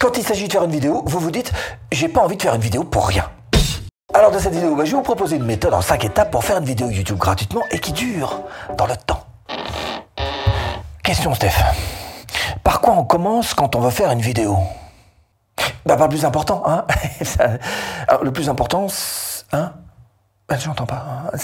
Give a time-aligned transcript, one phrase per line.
[0.00, 1.52] Quand il s'agit de faire une vidéo, vous vous dites,
[1.92, 3.30] j'ai pas envie de faire une vidéo pour rien.
[4.14, 6.42] Alors dans cette vidéo, bah, je vais vous proposer une méthode en 5 étapes pour
[6.42, 8.40] faire une vidéo YouTube gratuitement et qui dure
[8.78, 9.26] dans le temps.
[11.02, 11.52] Question Steph.
[12.64, 14.56] Par quoi on commence quand on veut faire une vidéo?
[15.84, 16.86] Bah pas le plus important, hein
[18.22, 18.86] Le plus important,
[19.52, 19.74] hein
[20.48, 21.28] bah, J'entends pas.
[21.34, 21.38] Hein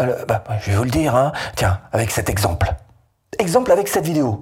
[0.00, 1.30] euh, bah, je vais vous le dire, hein.
[1.54, 2.74] Tiens, avec cet exemple.
[3.38, 4.40] Exemple avec cette vidéo.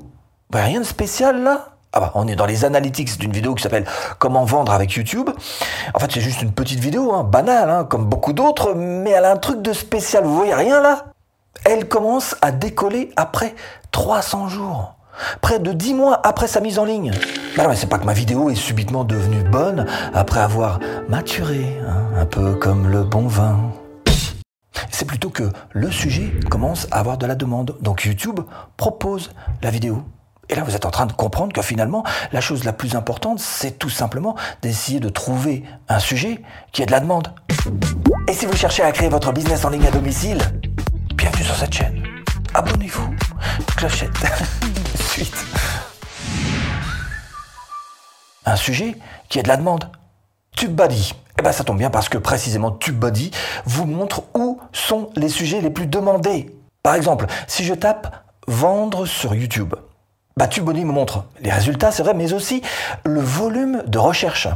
[0.48, 1.79] Bah, rien de spécial là?
[1.92, 3.84] Ah bah, on est dans les analytics d'une vidéo qui s'appelle
[4.18, 5.28] Comment vendre avec YouTube.
[5.92, 9.24] En fait, c'est juste une petite vidéo, hein, banale, hein, comme beaucoup d'autres, mais elle
[9.24, 10.24] a un truc de spécial.
[10.24, 11.06] Vous voyez rien là?
[11.64, 13.54] Elle commence à décoller après
[13.90, 14.94] 300 jours.
[15.40, 17.10] Près de 10 mois après sa mise en ligne.
[17.56, 20.78] Bah non, mais c'est pas que ma vidéo est subitement devenue bonne après avoir
[21.08, 23.58] maturé, hein, un peu comme le bon vin.
[24.90, 27.76] C'est plutôt que le sujet commence à avoir de la demande.
[27.80, 28.40] Donc YouTube
[28.76, 30.04] propose la vidéo.
[30.50, 33.38] Et là, vous êtes en train de comprendre que finalement, la chose la plus importante,
[33.38, 37.32] c'est tout simplement d'essayer de trouver un sujet qui ait de la demande.
[38.26, 40.40] Et si vous cherchez à créer votre business en ligne à domicile,
[41.14, 42.02] bienvenue sur cette chaîne.
[42.52, 43.14] Abonnez-vous.
[43.76, 44.10] Clochette.
[44.96, 45.46] Suite.
[48.44, 48.96] Un sujet
[49.28, 49.88] qui ait de la demande.
[50.56, 51.14] TubeBuddy.
[51.38, 53.30] Eh bien, ça tombe bien parce que précisément TubeBuddy
[53.66, 56.52] vous montre où sont les sujets les plus demandés.
[56.82, 59.76] Par exemple, si je tape vendre sur YouTube,
[60.40, 62.62] bah, TubeBuddy me montre les résultats, c'est vrai, mais aussi
[63.04, 64.48] le volume de recherche.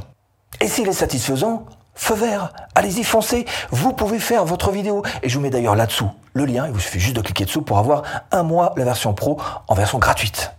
[0.63, 5.03] Et s'il est satisfaisant, feu vert, allez-y, foncez, vous pouvez faire votre vidéo.
[5.23, 7.61] Et je vous mets d'ailleurs là-dessous le lien, il vous suffit juste de cliquer dessous
[7.61, 10.53] pour avoir un mois la version pro en version gratuite.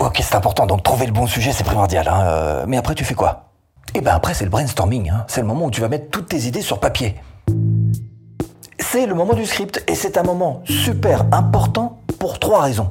[0.00, 2.08] Ok, c'est important, donc trouver le bon sujet, c'est primordial.
[2.08, 3.50] Hein, euh, mais après, tu fais quoi?
[3.94, 5.24] Et eh ben après, c'est le brainstorming, hein.
[5.28, 7.14] c'est le moment où tu vas mettre toutes tes idées sur papier.
[8.80, 12.90] C'est le moment du script, et c'est un moment super important pour trois raisons.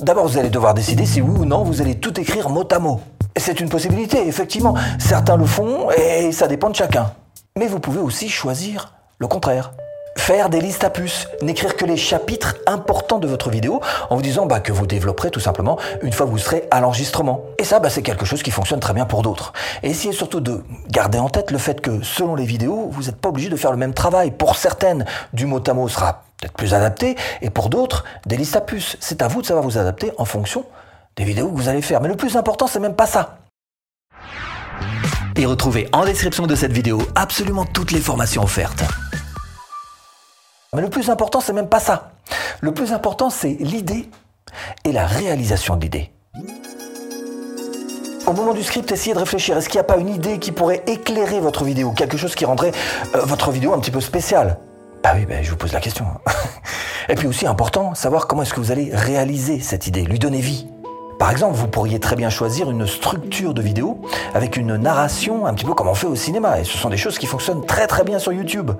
[0.00, 2.80] D'abord, vous allez devoir décider si oui ou non vous allez tout écrire mot à
[2.80, 3.00] mot.
[3.36, 4.74] C'est une possibilité, effectivement.
[4.98, 7.12] Certains le font et ça dépend de chacun.
[7.56, 9.70] Mais vous pouvez aussi choisir le contraire.
[10.16, 13.80] Faire des listes à puces, n'écrire que les chapitres importants de votre vidéo
[14.10, 16.80] en vous disant bah, que vous développerez tout simplement une fois que vous serez à
[16.80, 17.42] l'enregistrement.
[17.58, 19.52] Et ça, bah, c'est quelque chose qui fonctionne très bien pour d'autres.
[19.84, 23.16] Et essayez surtout de garder en tête le fait que selon les vidéos, vous n'êtes
[23.16, 24.32] pas obligé de faire le même travail.
[24.32, 28.56] Pour certaines, du mot à mot sera peut-être plus adapté, et pour d'autres, des listes
[28.56, 28.96] à puces.
[29.00, 30.64] C'est à vous de savoir vous adapter en fonction
[31.16, 32.00] des vidéos que vous allez faire.
[32.00, 33.38] Mais le plus important, c'est même pas ça.
[35.36, 38.84] Et retrouvez en description de cette vidéo absolument toutes les formations offertes.
[40.74, 42.10] Mais le plus important, c'est même pas ça.
[42.60, 44.08] Le plus important, c'est l'idée
[44.84, 46.10] et la réalisation de l'idée.
[48.26, 49.56] Au moment du script, essayez de réfléchir.
[49.56, 51.92] Est-ce qu'il n'y a pas une idée qui pourrait éclairer votre vidéo?
[51.92, 52.72] Quelque chose qui rendrait
[53.14, 54.56] euh, votre vidéo un petit peu spéciale?
[55.04, 56.06] Bah oui, ben, je vous pose la question.
[57.10, 60.40] et puis aussi important, savoir comment est-ce que vous allez réaliser cette idée, lui donner
[60.40, 60.66] vie.
[61.18, 64.00] Par exemple, vous pourriez très bien choisir une structure de vidéo
[64.32, 66.58] avec une narration un petit peu comme on fait au cinéma.
[66.58, 68.70] Et ce sont des choses qui fonctionnent très très bien sur YouTube.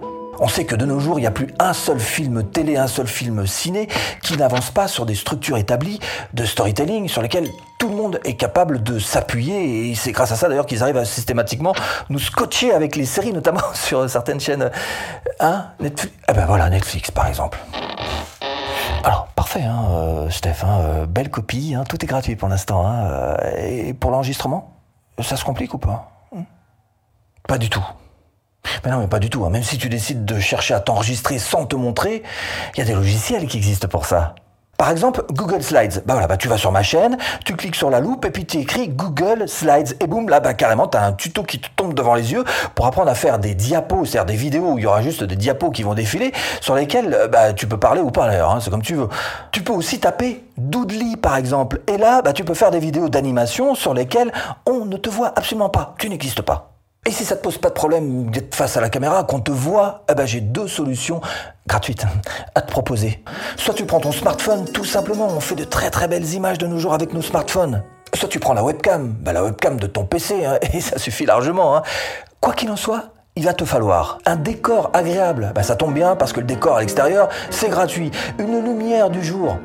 [0.41, 2.87] On sait que de nos jours, il n'y a plus un seul film télé, un
[2.87, 3.89] seul film ciné
[4.23, 6.01] qui n'avance pas sur des structures établies
[6.33, 10.37] de storytelling sur lesquelles tout le monde est capable de s'appuyer et c'est grâce à
[10.37, 11.75] ça d'ailleurs qu'ils arrivent à systématiquement
[12.09, 14.71] nous scotcher avec les séries, notamment sur certaines chaînes.
[15.41, 16.15] Hein Netflix?
[16.29, 17.59] Eh ben voilà, Netflix par exemple.
[19.05, 22.87] Alors, parfait, hein, euh, Steph, hein, euh, belle copie, hein, tout est gratuit pour l'instant.
[22.87, 24.73] Hein, euh, et pour l'enregistrement,
[25.21, 26.11] ça se complique ou pas?
[26.33, 26.45] Hmm?
[27.47, 27.85] Pas du tout.
[28.85, 29.45] Mais non, mais pas du tout.
[29.45, 29.51] Hein.
[29.51, 32.23] Même si tu décides de chercher à t'enregistrer sans te montrer,
[32.75, 34.35] il y a des logiciels qui existent pour ça.
[34.77, 36.03] Par exemple, Google Slides.
[36.05, 38.45] Bah voilà, bah tu vas sur ma chaîne, tu cliques sur la loupe et puis
[38.45, 41.69] tu écris Google Slides et boum, là bah carrément tu as un tuto qui te
[41.77, 42.45] tombe devant les yeux
[42.75, 45.37] pour apprendre à faire des diapos, c'est-à-dire des vidéos où il y aura juste des
[45.37, 48.71] diapos qui vont défiler sur lesquels euh, bah, tu peux parler ou pas hein, c'est
[48.71, 49.09] comme tu veux.
[49.53, 53.09] Tu peux aussi taper Doodly par exemple et là bah, tu peux faire des vidéos
[53.09, 54.33] d'animation sur lesquelles
[54.67, 56.74] on ne te voit absolument pas, tu n'existes pas.
[57.07, 59.51] Et si ça te pose pas de problème d'être face à la caméra, qu'on te
[59.51, 61.21] voit, eh ben j'ai deux solutions
[61.67, 62.07] gratuites
[62.55, 63.23] à te proposer.
[63.57, 66.67] Soit tu prends ton smartphone, tout simplement, on fait de très très belles images de
[66.67, 67.83] nos jours avec nos smartphones.
[68.15, 71.27] Soit tu prends la webcam, bah, la webcam de ton PC, hein, et ça suffit
[71.27, 71.77] largement.
[71.77, 71.83] Hein.
[72.41, 75.53] Quoi qu'il en soit, il va te falloir un décor agréable.
[75.55, 78.13] Bah, ça tombe bien parce que le décor à l'extérieur, c'est gratuit.
[78.39, 79.59] Une lumière du jour,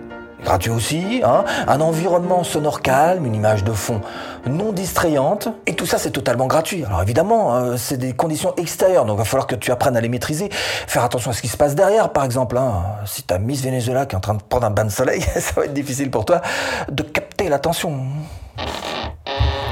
[0.44, 4.02] gratuit aussi, hein, un environnement sonore calme, une image de fond
[4.48, 6.84] non distrayante, et tout ça c'est totalement gratuit.
[6.86, 10.02] Alors évidemment, euh, c'est des conditions extérieures, donc il va falloir que tu apprennes à
[10.02, 12.58] les maîtriser, faire attention à ce qui se passe derrière, par exemple.
[12.58, 12.84] Hein.
[13.06, 15.22] Si tu as Miss Venezuela qui est en train de prendre un bain de soleil,
[15.36, 16.42] ça va être difficile pour toi
[16.90, 18.00] de capter l'attention.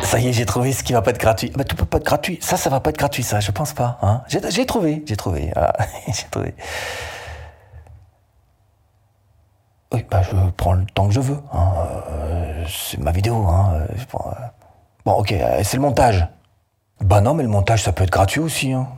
[0.02, 1.52] Ça y est, j'ai trouvé ce qui va pas être gratuit.
[1.56, 2.40] Bah, tout peut pas être gratuit.
[2.42, 3.98] Ça, ça va pas être gratuit, ça, je pense pas.
[4.02, 4.22] Hein.
[4.28, 5.52] J'ai trouvé, j'ai trouvé.
[6.08, 6.56] j'ai trouvé.
[10.10, 11.40] Bah, je prends le temps que je veux.
[11.54, 11.72] Hein.
[12.12, 13.46] Euh, c'est ma vidéo.
[13.48, 13.82] Hein.
[13.90, 14.30] Euh,
[15.08, 16.28] Bon, ok, euh, c'est le montage.
[17.00, 18.74] Bah non, mais le montage, ça peut être gratuit aussi.
[18.74, 18.90] Hein.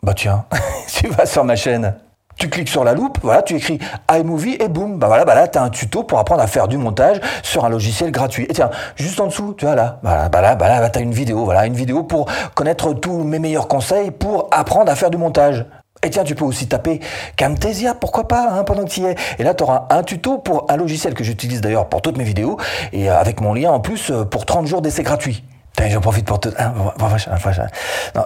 [0.00, 0.44] Bah tiens,
[0.86, 1.96] tu vas sur ma chaîne.
[2.38, 5.48] Tu cliques sur la loupe, voilà, tu écris iMovie et boum, bah voilà, bah là,
[5.48, 8.44] t'as un tuto pour apprendre à faire du montage sur un logiciel gratuit.
[8.44, 11.00] Et tiens, juste en dessous, tu vois là, bah, bah là, bah là, bah t'as
[11.00, 15.10] une vidéo, voilà, une vidéo pour connaître tous mes meilleurs conseils pour apprendre à faire
[15.10, 15.66] du montage.
[16.02, 17.00] Et tiens, tu peux aussi taper
[17.36, 19.14] Camtasia, pourquoi pas, hein, pendant que tu y es.
[19.38, 22.24] Et là, tu auras un tuto pour un logiciel que j'utilise d'ailleurs pour toutes mes
[22.24, 22.58] vidéos,
[22.92, 25.44] et euh, avec mon lien en plus euh, pour 30 jours d'essai gratuit.
[25.88, 26.72] J'en profite pour te, hein,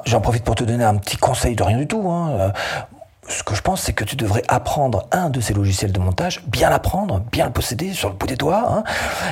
[0.05, 2.08] j'en profite pour te donner un petit conseil de rien du tout.
[2.08, 2.52] Hein.
[3.31, 6.43] Ce que je pense, c'est que tu devrais apprendre un de ces logiciels de montage,
[6.49, 8.65] bien l'apprendre, bien le posséder sur le bout des doigts.
[8.69, 8.85] Hein.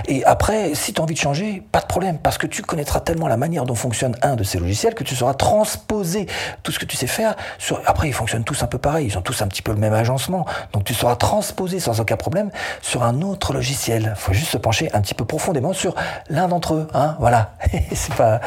[0.06, 3.00] Et après, si tu as envie de changer, pas de problème, parce que tu connaîtras
[3.00, 6.26] tellement la manière dont fonctionne un de ces logiciels que tu sauras transposer
[6.62, 7.34] tout ce que tu sais faire.
[7.58, 7.82] Sur...
[7.86, 9.94] Après, ils fonctionnent tous un peu pareil, ils ont tous un petit peu le même
[9.94, 10.46] agencement.
[10.72, 12.52] Donc tu sauras transposer sans aucun problème
[12.82, 14.14] sur un autre logiciel.
[14.16, 15.96] Il faut juste se pencher un petit peu profondément sur
[16.30, 16.88] l'un d'entre eux.
[16.94, 17.16] Hein.
[17.18, 17.54] Voilà.
[17.92, 18.40] c'est pas...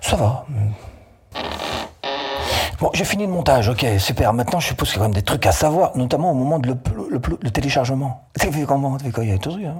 [0.00, 0.46] Ça va.
[2.78, 4.34] Bon, j'ai fini le montage, ok, super.
[4.34, 6.58] Maintenant, je suppose qu'il y a quand même des trucs à savoir, notamment au moment
[6.58, 8.28] de le, téléchargement.
[8.38, 8.98] Tu fait comment?
[8.98, 9.24] Fait quoi?
[9.24, 9.74] Il y a tout hein?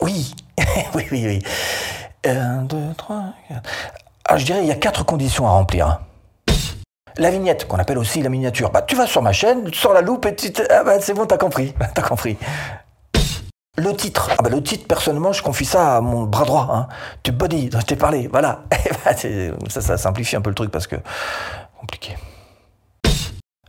[0.00, 0.34] Oui,
[0.94, 1.42] oui, oui, oui.
[2.24, 3.68] Un, deux, trois, quatre.
[4.26, 6.00] Alors, je dirais, il y a quatre conditions à remplir.
[7.16, 8.70] La vignette, qu'on appelle aussi la miniature.
[8.70, 10.52] Bah, tu vas sur ma chaîne, tu sors la loupe et tu...
[10.70, 11.74] Ah bah, c'est bon, t'as compris.
[11.94, 12.36] T'as compris.
[13.78, 16.88] Le titre, ah bah le titre, personnellement, je confie ça à mon bras droit, hein.
[17.22, 18.64] Tu body, dont je t'ai parlé, voilà.
[19.24, 20.96] Eh ben, ça, ça simplifie un peu le truc parce que
[21.78, 22.16] compliqué.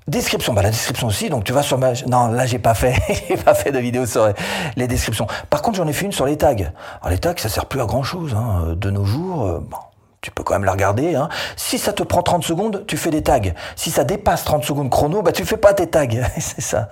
[0.08, 1.94] Description, bah la description aussi, donc tu vas sur ma...
[2.08, 2.96] Non, là j'ai pas fait,
[3.46, 4.34] pas fait de vidéo sur
[4.76, 5.28] les descriptions.
[5.52, 6.56] Par contre, j'en ai fait une sur les tags.
[7.02, 8.74] Alors les tags, ça sert plus à grand chose, hein.
[8.76, 9.78] De nos jours, euh, bon,
[10.22, 11.14] tu peux quand même la regarder.
[11.14, 11.30] Hein.
[11.56, 13.54] Si ça te prend 30 secondes, tu fais des tags.
[13.76, 16.08] Si ça dépasse 30 secondes chrono, bah tu fais pas tes tags.
[16.40, 16.90] C'est ça.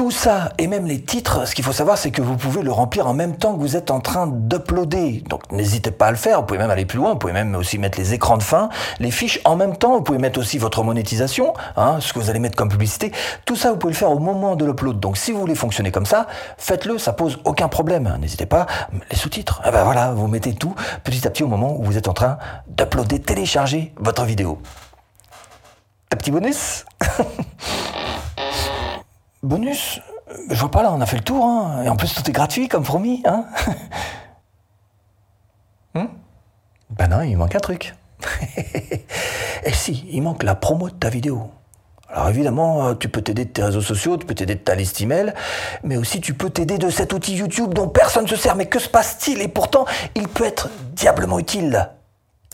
[0.00, 2.72] Tout ça, et même les titres, ce qu'il faut savoir, c'est que vous pouvez le
[2.72, 5.22] remplir en même temps que vous êtes en train d'uploader.
[5.28, 7.54] Donc n'hésitez pas à le faire, vous pouvez même aller plus loin, vous pouvez même
[7.54, 10.56] aussi mettre les écrans de fin, les fiches en même temps, vous pouvez mettre aussi
[10.56, 13.12] votre monétisation, hein, ce que vous allez mettre comme publicité.
[13.44, 15.00] Tout ça, vous pouvez le faire au moment de l'upload.
[15.00, 16.26] Donc si vous voulez fonctionner comme ça,
[16.56, 18.16] faites-le, ça pose aucun problème.
[18.22, 18.64] N'hésitez pas,
[19.10, 20.74] les sous-titres, eh ben voilà, vous mettez tout
[21.04, 22.38] petit à petit au moment où vous êtes en train
[22.68, 24.62] d'uploader, télécharger votre vidéo.
[26.10, 26.86] Un petit bonus?
[29.42, 30.00] Bonus
[30.50, 31.44] Je vois pas là, on a fait le tour.
[31.44, 31.82] Hein.
[31.84, 33.22] Et en plus, tout est gratuit, comme promis.
[33.24, 33.46] Hein
[35.94, 36.06] hmm?
[36.90, 37.94] Ben non, il manque un truc.
[39.64, 41.50] Et si, il manque la promo de ta vidéo.
[42.08, 44.74] Alors évidemment, euh, tu peux t'aider de tes réseaux sociaux, tu peux t'aider de ta
[44.74, 45.32] liste email,
[45.84, 48.56] mais aussi tu peux t'aider de cet outil YouTube dont personne ne se sert.
[48.56, 49.40] Mais que se passe-t-il?
[49.40, 49.84] Et pourtant,
[50.16, 51.90] il peut être diablement utile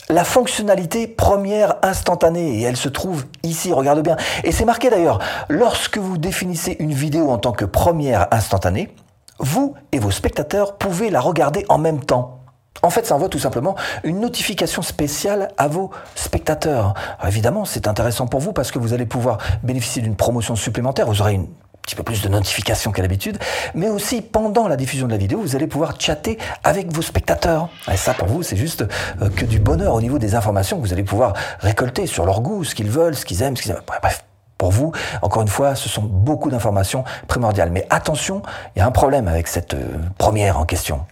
[0.08, 4.16] la fonctionnalité première instantanée et elle se trouve ici, regarde bien.
[4.44, 5.18] Et c'est marqué d'ailleurs,
[5.48, 8.94] lorsque vous définissez une vidéo en tant que première instantanée,
[9.38, 12.40] vous et vos spectateurs pouvez la regarder en même temps.
[12.82, 13.74] En fait, ça envoie tout simplement
[14.04, 16.94] une notification spéciale à vos spectateurs.
[17.26, 21.06] évidemment, c'est intéressant pour vous parce que vous allez pouvoir bénéficier d'une promotion supplémentaire.
[21.06, 21.48] Vous aurez une
[21.86, 23.38] petit peu plus de notifications qu'à l'habitude,
[23.74, 27.68] mais aussi pendant la diffusion de la vidéo, vous allez pouvoir chatter avec vos spectateurs.
[27.90, 28.84] Et ça, pour vous, c'est juste
[29.22, 32.40] euh, que du bonheur au niveau des informations que vous allez pouvoir récolter sur leur
[32.40, 33.82] goût, ce qu'ils veulent, ce qu'ils aiment, ce qu'ils aiment.
[34.02, 34.24] Bref,
[34.58, 34.90] pour vous,
[35.22, 37.70] encore une fois, ce sont beaucoup d'informations primordiales.
[37.70, 38.42] Mais attention,
[38.74, 39.86] il y a un problème avec cette euh,
[40.18, 41.06] première en question.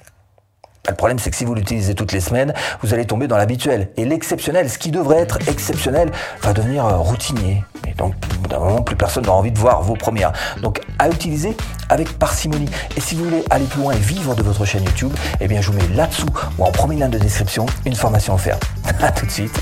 [0.88, 2.52] Le problème, c'est que si vous l'utilisez toutes les semaines,
[2.82, 3.88] vous allez tomber dans l'habituel.
[3.96, 6.10] Et l'exceptionnel, ce qui devrait être exceptionnel,
[6.43, 7.64] va devenir euh, routinier.
[7.88, 8.14] Et donc,
[8.50, 10.32] d'un moment, plus personne n'a envie de voir vos premières.
[10.60, 11.56] Donc, à utiliser
[11.88, 12.69] avec parcimonie.
[12.96, 15.62] Et si vous voulez aller plus loin et vivre de votre chaîne YouTube, eh bien,
[15.62, 18.64] je vous mets là-dessous ou en premier lien de description une formation offerte.
[19.00, 19.58] À tout de suite.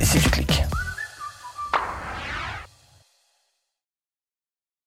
[0.00, 0.62] Et si tu cliques.